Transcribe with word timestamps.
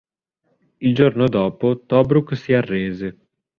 Il 0.79 0.95
giorno 0.95 1.27
dopo 1.27 1.81
Tobruk 1.85 2.35
si 2.35 2.53
arrese. 2.53 3.17